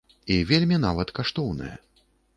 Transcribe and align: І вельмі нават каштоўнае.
І 0.35 0.37
вельмі 0.51 0.79
нават 0.87 1.13
каштоўнае. 1.19 1.73